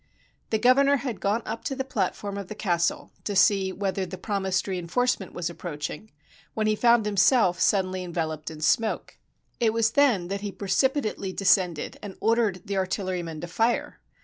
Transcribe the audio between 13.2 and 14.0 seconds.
to fire.